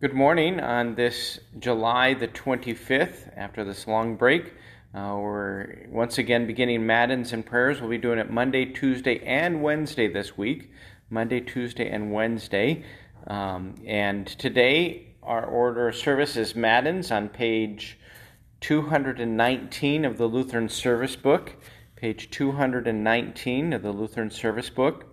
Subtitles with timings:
[0.00, 4.54] Good morning on this July the 25th, after this long break.
[4.94, 7.82] Uh, we're once again beginning Matins and prayers.
[7.82, 10.70] We'll be doing it Monday, Tuesday, and Wednesday this week.
[11.10, 12.82] Monday, Tuesday, and Wednesday.
[13.26, 17.98] Um, and today, our order of service is Matins on page
[18.62, 21.56] 219 of the Lutheran Service Book.
[21.96, 25.04] Page 219 of the Lutheran Service Book.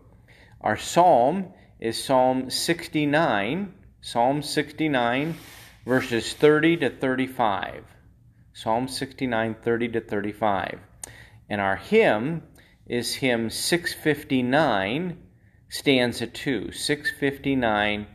[0.61, 3.73] Our psalm is Psalm 69
[4.07, 5.35] Psalm 69,
[5.85, 7.83] verses 30 to 35.
[8.53, 10.79] Psalm 69, 30 to 35.
[11.49, 12.43] And our hymn
[12.85, 15.17] is hymn 659,
[15.67, 16.71] stanza 2.
[16.71, 18.07] 659,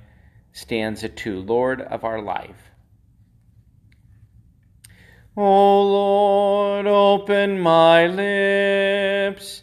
[0.54, 1.40] stanza 2.
[1.40, 2.70] Lord of our life.
[5.36, 9.62] O Lord, open my lips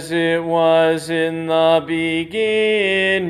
[0.00, 3.28] as it was in the beginning,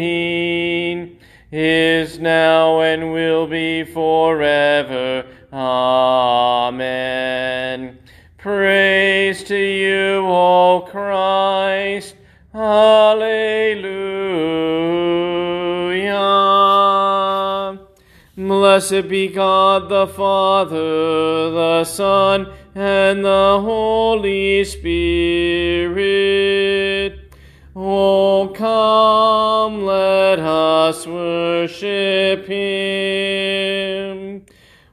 [1.50, 5.26] is now, and will be forever.
[5.52, 6.78] Amen.
[8.38, 12.14] Praise to you, O Christ.
[12.54, 13.80] Alleluia.
[18.36, 26.49] Blessed be God the Father, the Son, and the Holy Spirit.
[28.02, 34.46] Oh, come, let us worship Him.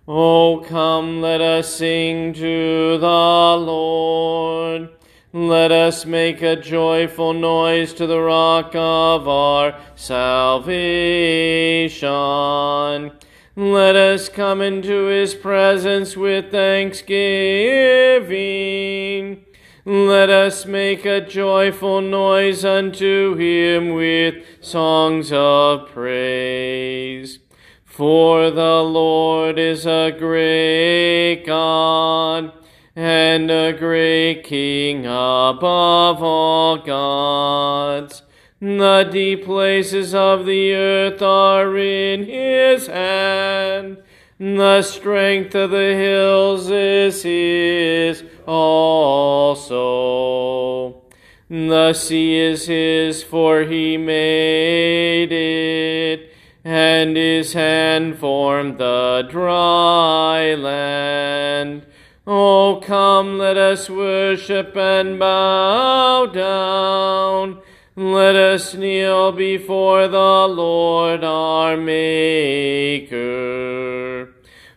[0.06, 4.90] Oh, come, let us sing to the Lord.
[5.32, 12.02] Let us make a joyful noise to the rock of our salvation.
[13.56, 19.47] Let us come into his presence with thanksgiving.
[19.90, 27.40] Let us make a joyful noise unto him with songs of praise.
[27.86, 32.52] For the Lord is a great God
[32.98, 38.24] and a great King above all gods.
[38.60, 44.00] The deep places of the earth are in his hand.
[44.40, 49.82] The strength of the hills is his also.
[51.50, 56.32] The sea is his, for he made it,
[56.64, 61.88] and his hand formed the dry land.
[62.28, 67.60] Oh, come, let us worship and bow down.
[67.96, 73.18] Let us kneel before the Lord our Maker.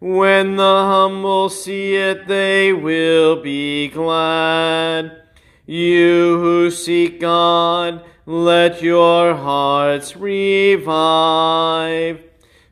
[0.00, 5.22] When the humble see it, they will be glad.
[5.66, 10.82] You who seek God, let your hearts revive.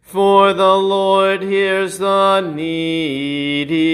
[0.01, 3.91] For the Lord hears the needy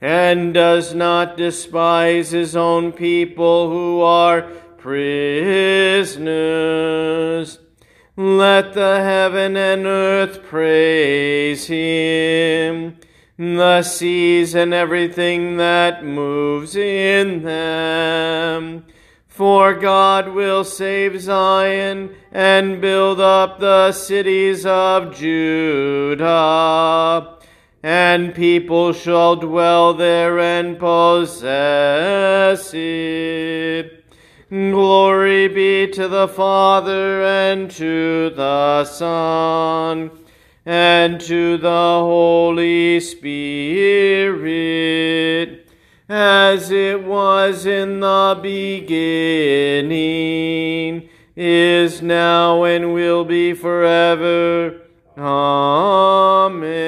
[0.00, 4.42] and does not despise his own people who are
[4.76, 6.28] prisoners.
[8.16, 12.98] Let the heaven and earth praise him,
[13.38, 18.84] the seas and everything that moves in them.
[19.34, 26.22] For God will save Zion and build up the cities of Judah,
[27.82, 34.04] and people shall dwell there and possess it.
[34.48, 40.12] Glory be to the Father and to the Son
[40.64, 44.14] and to the Holy Spirit,
[46.08, 49.88] as it was in the beginning,
[51.36, 54.82] is now, and will be forever.
[55.16, 56.84] Amen.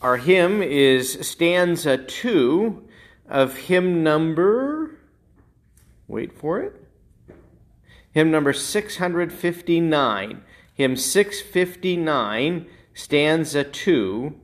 [0.00, 2.88] Our hymn is stanza 2
[3.28, 4.98] of hymn number,
[6.06, 6.74] wait for it,
[8.12, 10.42] hymn number 659.
[10.74, 14.34] Hymn 659, stanza 2.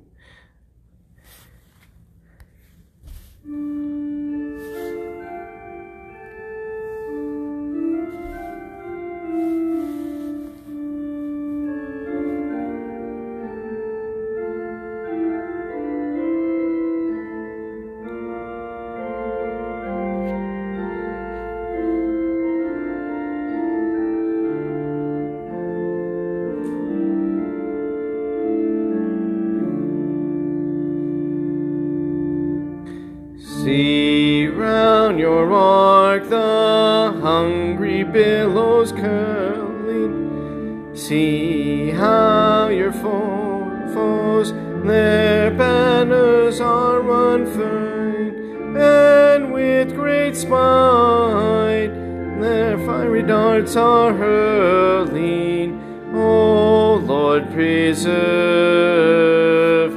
[50.90, 51.94] Spite
[52.40, 55.80] their fiery darts are hurling.
[56.14, 58.08] O Lord, preserve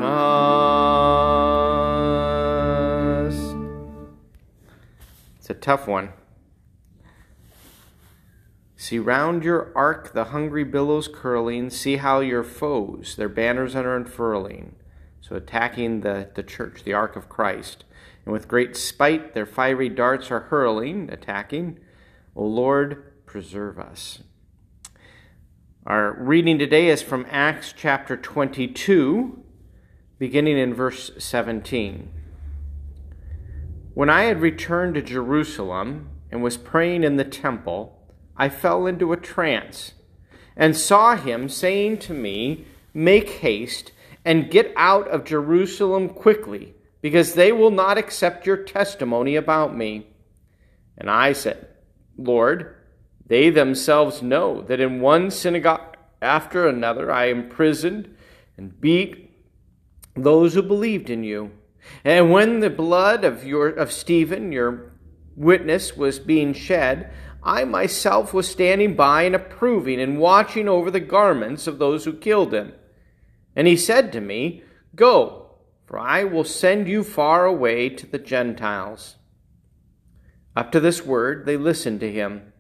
[0.01, 0.13] us.
[5.37, 6.13] It's a tough one.
[8.75, 11.69] See round your ark the hungry billows curling.
[11.69, 14.75] See how your foes, their banners are unfurling.
[15.21, 17.85] So attacking the, the church, the ark of Christ.
[18.25, 21.79] And with great spite their fiery darts are hurling, attacking.
[22.35, 24.23] O Lord, preserve us.
[25.85, 29.43] Our reading today is from Acts chapter 22,
[30.17, 32.09] beginning in verse 17.
[33.93, 37.99] When I had returned to Jerusalem and was praying in the temple,
[38.37, 39.93] I fell into a trance
[40.55, 43.91] and saw him saying to me, Make haste
[44.23, 50.07] and get out of Jerusalem quickly, because they will not accept your testimony about me.
[50.97, 51.67] And I said,
[52.17, 52.77] Lord,
[53.27, 58.15] they themselves know that in one synagogue after another I imprisoned
[58.55, 59.31] and beat
[60.15, 61.51] those who believed in you.
[62.05, 64.93] And when the blood of your of Stephen, your
[65.35, 67.11] witness, was being shed,
[67.43, 72.13] I myself was standing by and approving and watching over the garments of those who
[72.13, 72.71] killed him.
[73.57, 74.63] And he said to me,
[74.95, 75.42] Go,
[75.93, 79.17] for I will send you far away to the Gentiles.
[80.55, 82.51] Up to this word they listened to him.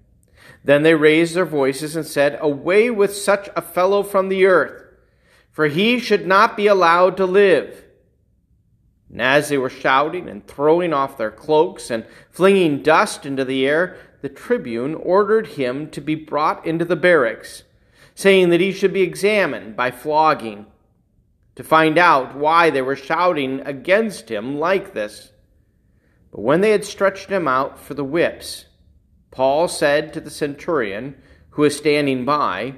[0.63, 4.83] Then they raised their voices and said, Away with such a fellow from the earth,
[5.49, 7.83] for he should not be allowed to live.
[9.09, 13.65] And as they were shouting and throwing off their cloaks and flinging dust into the
[13.65, 17.63] air, the tribune ordered him to be brought into the barracks,
[18.13, 20.67] saying that he should be examined by flogging,
[21.55, 25.31] to find out why they were shouting against him like this.
[26.31, 28.65] But when they had stretched him out for the whips,
[29.29, 31.15] Paul said to the centurion
[31.51, 32.75] who was standing by,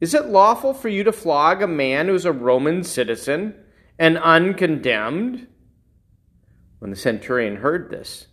[0.00, 3.54] Is it lawful for you to flog a man who is a Roman citizen
[3.98, 5.48] and uncondemned?
[6.78, 8.28] When the centurion heard this,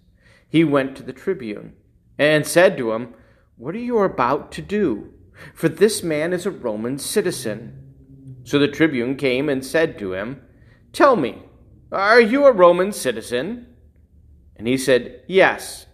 [0.48, 1.74] he went to the tribune
[2.18, 3.14] and said to him,
[3.58, 5.14] What are you about to do?
[5.54, 7.87] For this man is a Roman citizen.
[8.48, 10.42] So the tribune came and said to him,
[10.94, 11.42] Tell me,
[11.92, 13.68] are you a Roman citizen?
[14.56, 15.86] And he said, Yes.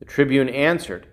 [0.00, 1.06] The tribune answered,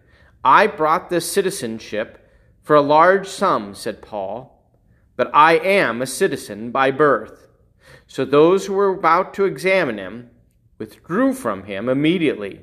[0.43, 2.27] I brought this citizenship
[2.63, 4.73] for a large sum, said Paul.
[5.15, 7.49] but I am a citizen by birth.
[8.07, 10.31] So those who were about to examine him
[10.79, 12.61] withdrew from him immediately.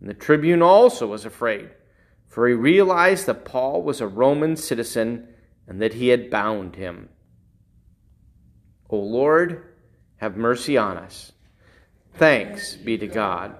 [0.00, 1.70] And the tribune also was afraid,
[2.26, 5.28] for he realized that Paul was a Roman citizen
[5.68, 7.08] and that he had bound him.
[8.90, 9.64] O Lord,
[10.16, 11.32] have mercy on us.
[12.14, 13.54] Thanks be to God.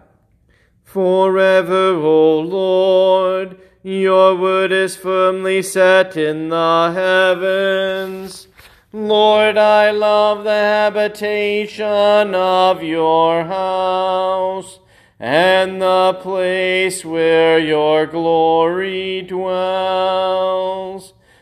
[0.82, 8.49] Forever, O Lord, your word is firmly set in the heavens.
[8.92, 14.80] Lord, I love the habitation of your house
[15.20, 21.12] and the place where your glory dwells.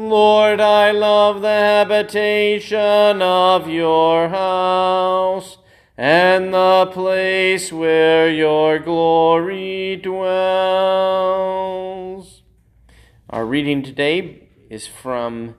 [0.00, 5.58] Lord, I love the habitation of your house
[5.96, 10.22] and the place where your glory dwells.
[13.28, 15.56] Our reading today is from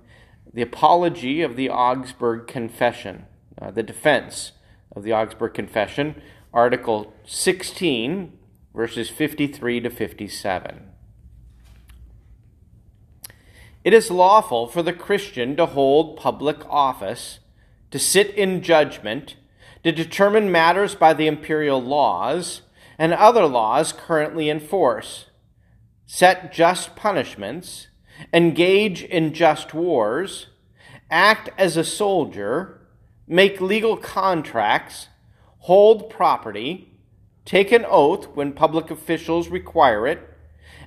[0.53, 3.25] the Apology of the Augsburg Confession,
[3.61, 4.53] uh, the defense
[4.95, 6.21] of the Augsburg Confession,
[6.53, 8.39] Article 16,
[8.73, 10.89] verses 53 to 57.
[13.83, 17.39] It is lawful for the Christian to hold public office,
[17.91, 19.35] to sit in judgment,
[19.83, 22.61] to determine matters by the imperial laws
[22.97, 25.27] and other laws currently in force,
[26.05, 27.87] set just punishments,
[28.33, 30.47] engage in just wars,
[31.09, 32.81] act as a soldier,
[33.25, 35.07] make legal contracts,
[35.59, 36.91] hold property,
[37.45, 40.19] take an oath when public officials require it,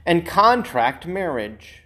[0.04, 1.81] and contract marriage.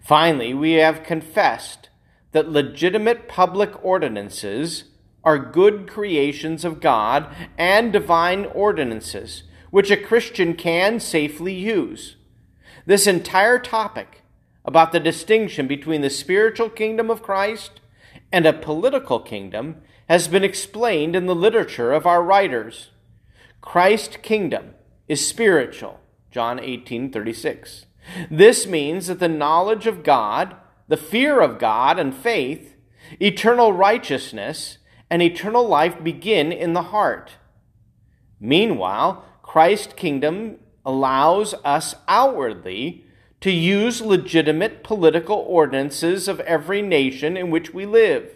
[0.00, 1.88] Finally, we have confessed
[2.32, 4.84] that legitimate public ordinances
[5.22, 7.26] are good creations of God
[7.58, 12.16] and divine ordinances, which a Christian can safely use.
[12.86, 14.22] This entire topic
[14.64, 17.80] about the distinction between the spiritual kingdom of Christ
[18.32, 22.90] and a political kingdom has been explained in the literature of our writers.
[23.60, 24.74] Christ's kingdom
[25.08, 27.86] is spiritual, John 18:36.
[28.30, 30.56] This means that the knowledge of God,
[30.88, 32.74] the fear of God and faith,
[33.20, 37.32] eternal righteousness, and eternal life begin in the heart.
[38.38, 43.04] Meanwhile, Christ's kingdom allows us outwardly
[43.40, 48.28] to use legitimate political ordinances of every nation in which we live,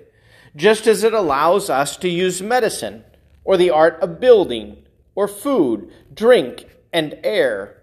[0.56, 3.04] just as it allows us to use medicine,
[3.44, 4.82] or the art of building,
[5.14, 7.82] or food, drink, and air.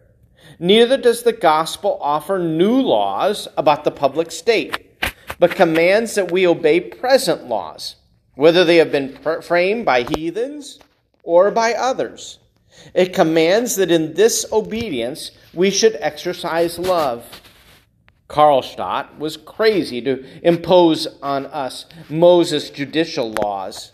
[0.60, 5.00] Neither does the gospel offer new laws about the public state,
[5.39, 7.95] but commands that we obey present laws
[8.36, 10.79] whether they have been framed by heathens
[11.24, 12.39] or by others.
[12.93, 17.41] It commands that in this obedience we should exercise love.
[18.29, 23.91] Karlstadt was crazy to impose on us Moses' judicial laws.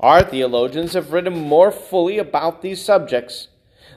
[0.00, 3.48] Our theologians have written more fully about these subjects.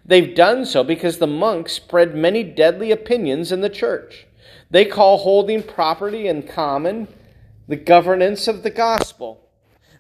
[0.06, 4.28] They've done so because the monks spread many deadly opinions in the church.
[4.70, 7.08] They call holding property in common
[7.68, 9.50] the governance of the gospel.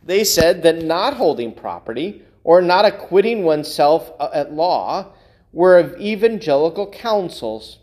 [0.03, 5.13] They said that not holding property or not acquitting oneself uh, at law
[5.53, 7.79] were of evangelical counsels.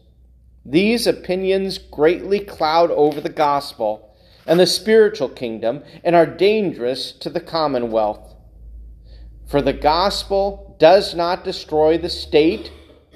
[0.64, 7.30] These opinions greatly cloud over the gospel and the spiritual kingdom and are dangerous to
[7.30, 8.34] the commonwealth.
[9.46, 12.72] For the gospel does not destroy the state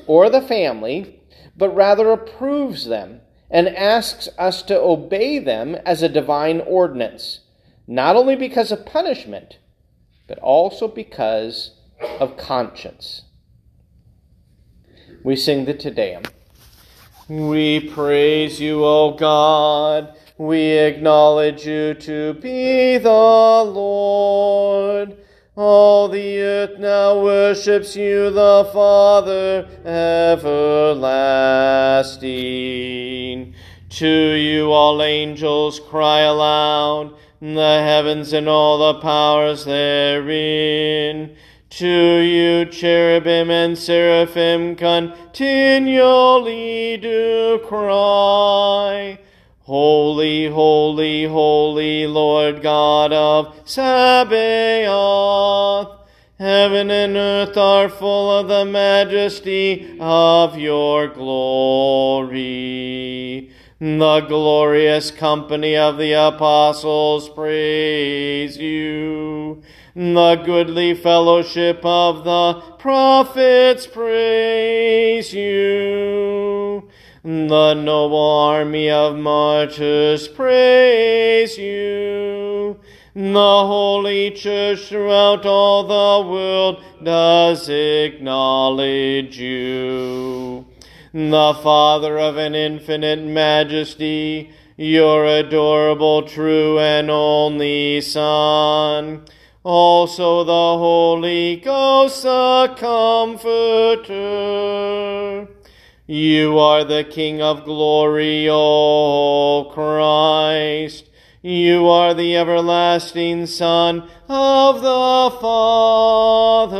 [0.06, 1.20] or the family,
[1.56, 7.40] but rather approves them and asks us to obey them as a divine ordinance
[7.86, 9.58] not only because of punishment,
[10.26, 11.72] but also because
[12.20, 13.22] of conscience.
[15.24, 16.22] We sing the Te Deum.
[17.28, 20.14] We praise you, O God.
[20.38, 25.16] We acknowledge you to be the Lord.
[25.54, 30.72] All the earth now worships you, the Father everlasting.
[33.90, 41.36] To you all angels cry aloud the heavens and all the powers therein.
[41.68, 45.36] To you, cherubim and seraphim, continually
[46.96, 49.18] do cry.
[49.64, 54.88] Holy, holy, holy Lord God of Sabaoth.
[56.36, 62.32] Heaven and earth are full of the majesty of your glory.
[63.78, 69.62] The glorious company of the apostles praise you.
[69.94, 76.51] The goodly fellowship of the prophets praise you.
[77.24, 82.80] The noble army of martyrs praise you.
[83.14, 90.66] The holy church throughout all the world does acknowledge you.
[91.14, 99.26] The Father of an infinite majesty, your adorable, true, and only Son.
[99.62, 104.32] Also the Holy Ghost, the Comforter
[106.12, 111.08] you are the King of glory, O Christ.
[111.40, 116.76] You are the everlasting Son of the Father.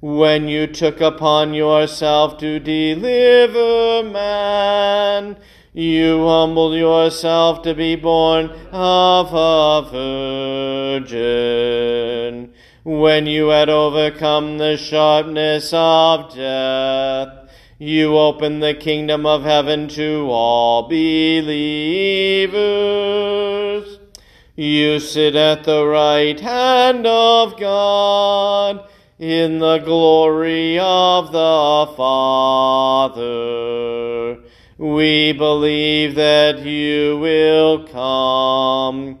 [0.00, 5.36] When you took upon yourself to deliver man,
[5.72, 9.88] you humbled yourself to be born of a
[10.98, 12.52] virgin
[12.88, 17.28] when you had overcome the sharpness of death,
[17.78, 21.58] you opened the kingdom of heaven to all believers.
[24.56, 33.18] You sit at the right hand of God in the glory of the Father.
[34.78, 39.20] We believe that you will come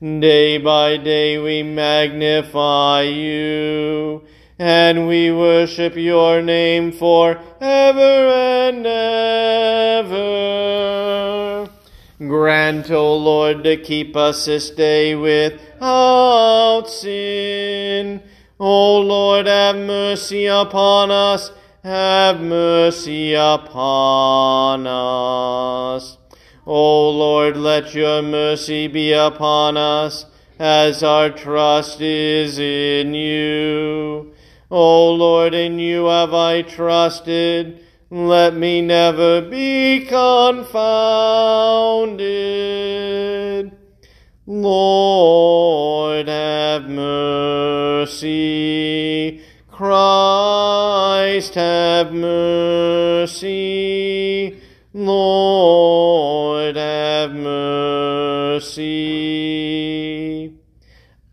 [0.00, 4.24] Day by day we magnify you,
[4.58, 7.42] and we worship your name forever
[7.90, 10.56] and ever.
[12.18, 18.22] Grant, O Lord, to keep us this day without sin.
[18.58, 21.50] O Lord, have mercy upon us.
[21.84, 26.16] Have mercy upon us.
[26.64, 30.24] O Lord, let your mercy be upon us,
[30.58, 34.32] as our trust is in you.
[34.70, 40.66] O Lord, in you have I trusted let me never be confounded.
[44.46, 48.16] Lord, have mercy.
[49.68, 53.66] Christ, have mercy.
[54.94, 58.76] Lord, have mercy.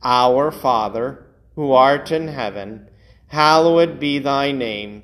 [0.04, 1.24] Our Father,
[1.56, 2.90] who art in heaven,
[3.28, 5.04] hallowed be thy name.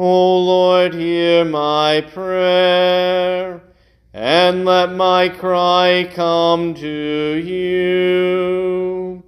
[0.00, 3.60] O Lord, hear my prayer,
[4.12, 9.24] and let my cry come to you.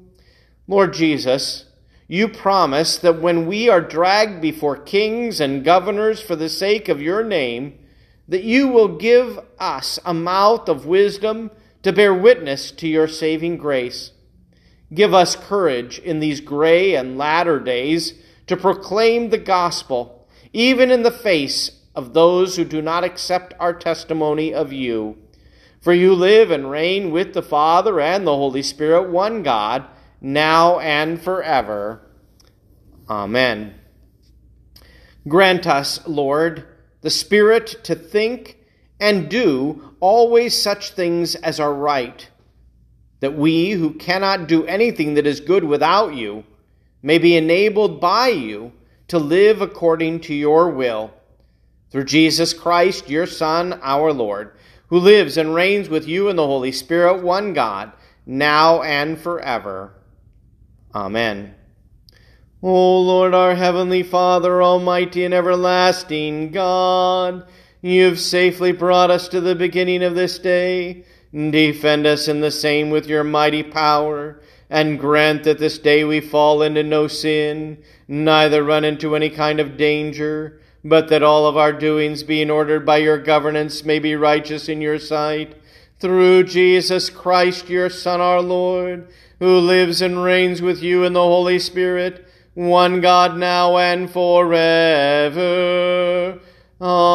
[0.68, 1.64] Lord Jesus,
[2.06, 7.02] you promise that when we are dragged before kings and governors for the sake of
[7.02, 7.76] your name,
[8.28, 11.50] that you will give us a mouth of wisdom
[11.82, 14.12] to bear witness to your saving grace.
[14.94, 18.14] Give us courage in these gray and latter days
[18.46, 20.19] to proclaim the gospel
[20.52, 25.16] even in the face of those who do not accept our testimony of you.
[25.80, 29.86] For you live and reign with the Father and the Holy Spirit, one God,
[30.20, 32.02] now and forever.
[33.08, 33.74] Amen.
[35.26, 36.66] Grant us, Lord,
[37.00, 38.58] the Spirit to think
[38.98, 42.28] and do always such things as are right,
[43.20, 46.44] that we who cannot do anything that is good without you
[47.02, 48.72] may be enabled by you
[49.10, 51.12] to live according to your will.
[51.90, 54.52] Through Jesus Christ, your Son, our Lord,
[54.86, 57.92] who lives and reigns with you in the Holy Spirit, one God,
[58.24, 59.94] now and forever.
[60.94, 61.56] Amen.
[62.62, 67.48] O Lord, our heavenly Father, almighty and everlasting God,
[67.82, 71.04] you've safely brought us to the beginning of this day.
[71.32, 74.40] Defend us in the same with your mighty power,
[74.70, 79.58] and grant that this day we fall into no sin, neither run into any kind
[79.58, 84.14] of danger, but that all of our doings, being ordered by your governance, may be
[84.14, 85.56] righteous in your sight.
[85.98, 89.08] Through Jesus Christ, your Son, our Lord,
[89.40, 95.40] who lives and reigns with you in the Holy Spirit, one God now and forever.
[96.80, 97.10] Amen.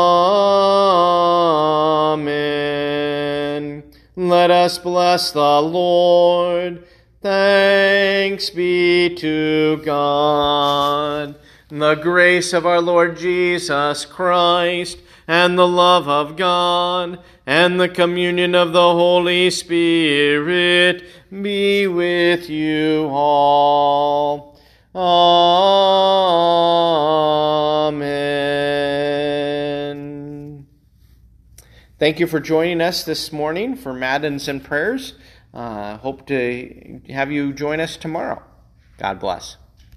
[4.15, 6.86] Let us bless the Lord.
[7.25, 11.33] Thanks be to God.
[11.69, 18.53] The grace of our Lord Jesus Christ, and the love of God, and the communion
[18.53, 24.59] of the Holy Spirit be with you all.
[24.93, 25.25] Amen.
[31.97, 35.15] Thank you for joining us this morning for Matins and Prayers.
[35.56, 38.44] Uh, hope to have you join us tomorrow.
[38.98, 39.58] God bless.